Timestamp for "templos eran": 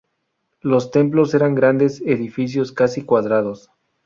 0.89-1.53